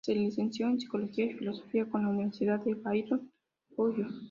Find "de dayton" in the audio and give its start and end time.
2.63-3.31